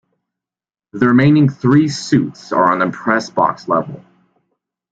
[0.93, 4.03] The remaining three suites are on the Press Box level.